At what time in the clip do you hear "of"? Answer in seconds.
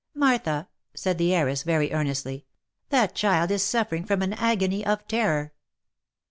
4.83-5.07